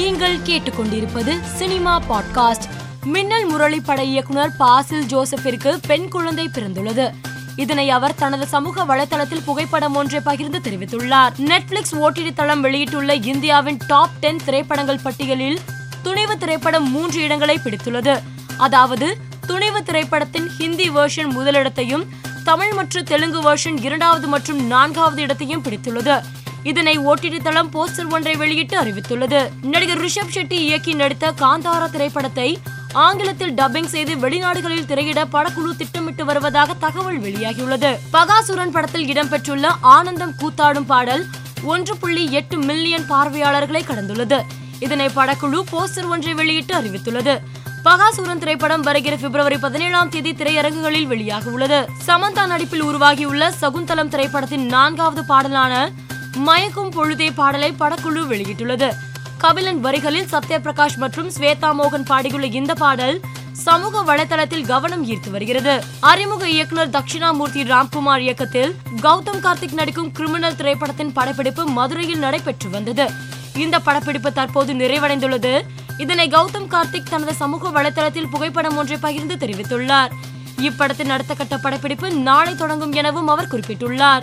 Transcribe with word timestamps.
நீங்கள் 0.00 0.36
கேட்டுக்கொண்டிருப்பது 0.36 1.42
cinema 1.42 2.02
podcast. 2.08 2.62
மின்னல் 3.04 3.46
முரளி 3.46 3.80
பட 3.80 4.04
இயக்குனர் 4.04 4.52
பாசில் 4.58 5.04
ஜோசப்பிற்கு 5.04 5.78
பெண் 5.86 6.08
குழந்தை 6.08 6.50
பிறந்துள்ளது. 6.54 7.14
இதனை 7.56 7.90
அவர் 7.90 8.14
தனது 8.14 8.46
சமூக 8.46 8.84
வலைதளத்தில் 8.84 9.44
புகைப்படம் 9.44 9.94
ஒன்றை 9.94 10.20
பகிர்ந்து 10.20 10.58
தெரிவித்துள்ளார். 10.58 11.32
நெட்ஃபிளிக்ஸ் 11.36 11.92
ஓடிடி 11.92 12.32
தளம் 12.32 12.60
வெளியிட்டுள்ள 12.60 13.14
இந்தியாவின் 13.14 13.78
டாப் 13.86 14.10
டென் 14.20 14.40
திரைப்படங்கள் 14.44 15.00
பட்டியலில் 15.02 15.60
துணிவு 16.02 16.38
திரைப்படம் 16.38 16.90
மூன்று 16.90 17.22
இடங்களை 17.22 17.58
பிடித்துள்ளது. 17.64 18.22
அதாவது 18.56 19.16
துணிவு 19.46 19.82
திரைப்படத்தின் 19.82 20.48
ஹிந்தி 20.48 20.90
வேர்ஷன் 20.90 21.30
முதலிடத்தையும் 21.30 22.06
தமிழ் 22.44 22.72
மற்றும் 22.72 23.04
தெலுங்கு 23.04 23.42
வேர்ஷன் 23.42 23.84
இரண்டாவது 23.84 24.26
மற்றும் 24.26 24.66
நான்காவது 24.66 25.22
இடத்தையும் 25.22 25.62
பிடித்துள்ளது. 25.62 26.22
இதனை 26.62 26.98
ஓட்டிட்டு 26.98 27.42
தளம் 27.42 27.70
போஸ்டர் 27.72 28.10
ஒன்றை 28.10 28.36
வெளியிட்டு 28.36 28.80
அறிவித்துள்ளது. 28.80 29.50
நடிகர் 29.62 30.00
ரிஷப் 30.00 30.34
ஷெட்டி 30.34 30.52
இயக்கி 30.52 30.94
நடித்த 30.94 31.32
காந்தாரா 31.32 31.90
திரைப்படத்தை 31.90 32.58
ஆங்கிலத்தில் 32.92 33.54
டப்பிங் 33.54 33.86
செய்து 33.86 34.14
வெளிநாடுகளில் 34.14 34.86
திரையிட 34.86 35.24
படக்குழு 35.24 35.76
திட்டமிட்டு 35.76 36.24
வருவதாக 36.24 36.74
தகவல் 36.74 37.20
வெளியாகியுள்ளது. 37.20 37.98
பகாசுரன் 38.12 38.70
படத்தில் 38.70 39.06
இடம்பெற்றுள்ள 39.12 39.66
ஆனந்தம் 39.80 40.34
கூத்தாடும் 40.40 40.86
பாடல் 40.86 41.26
ஒன்று 41.62 41.96
புள்ளி 41.96 42.32
எட்டு 42.32 42.58
மில்லியன் 42.58 43.06
பார்வையாளர்களை 43.06 43.84
கடந்துள்ளது. 43.88 44.40
இதனை 44.78 45.06
படக்குழு 45.06 45.62
போஸ்டர் 45.72 46.08
ஒன்றை 46.08 46.34
வெளியிட்டு 46.34 46.74
அறிவித்துள்ளது. 46.74 47.38
பகாசூரன் 47.84 48.38
திரைப்படம் 48.38 48.80
வருகிற 48.80 49.16
பிப்ரவரி 49.16 49.56
பதினேழாம் 49.58 50.08
தேதி 50.08 50.32
திரையரங்குகளில் 50.32 51.08
வெளியாக 51.08 51.44
உள்ளது 51.44 51.88
சமந்தா 52.06 52.46
நடிப்பில் 52.46 52.82
உருவாகியுள்ள 52.82 53.52
சகுந்தலம் 53.60 54.08
திரைப்படத்தின் 54.08 54.66
நான்காவது 54.66 55.24
பாடலான 55.24 55.92
மயக்கும் 56.36 56.90
பொழுதே 56.90 57.30
பாடலை 57.30 57.74
படக்குழு 57.80 58.26
வெளியிட்டுள்ளது. 58.26 58.92
கபிலன் 59.38 59.80
வரிகளில் 59.80 60.26
சத்யபிரகாஷ் 60.26 60.96
மற்றும் 60.96 61.30
ஸ்வேதா 61.30 61.72
மோகன் 61.72 62.04
பாடியுள்ள 62.04 62.42
இந்த 62.42 62.74
பாடல் 62.74 63.20
சமூக 63.52 64.14
வலைதளத்தில் 64.14 64.66
கவனம் 64.66 65.06
ஈர்த்து 65.06 65.30
வருகிறது. 65.30 65.84
அறிமுக 66.00 66.48
இயக்குனர் 66.48 66.90
தட்சிணாமூர்த்தி 66.90 67.62
ராம்குமார் 67.62 68.18
இயக்கத்தில் 68.18 68.74
கௌதம் 69.02 69.40
கார்த்திக் 69.40 69.72
நடிக்கும் 69.72 70.12
கிரிமினல் 70.12 70.56
திரைப்படத்தின் 70.56 71.12
படப்பிடிப்பு 71.12 71.66
மதுரையில் 71.66 72.18
நடைபெற்று 72.18 72.70
வந்தது. 72.70 73.10
இந்த 73.54 73.80
படப்பிடிப்பு 73.80 74.32
தற்போது 74.32 74.72
நிறைவடைந்துள்ளது. 74.72 75.60
இதனை 75.98 76.28
கௌதம் 76.28 76.66
கார்த்திக் 76.68 77.10
தனது 77.10 77.34
சமூக 77.34 77.82
வலைதளத்தில் 77.82 78.30
புகைப்படம் 78.30 78.76
ஒன்றை 78.76 78.98
பகிர்ந்து 78.98 79.34
தெரிவித்துள்ளார். 79.34 80.10
இப்படத்தின் 80.56 81.08
அடுத்த 81.08 81.34
கட்ட 81.34 81.56
படப்பிடிப்பு 81.56 82.10
நாளை 82.10 82.54
தொடங்கும் 82.54 82.92
எனவும் 82.92 83.28
அவர் 83.28 83.48
குறிப்பிட்டுள்ளார். 83.48 84.22